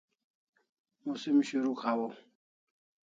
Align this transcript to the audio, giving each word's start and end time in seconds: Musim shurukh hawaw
Musim 1.05 1.37
shurukh 1.47 1.83
hawaw 1.85 2.13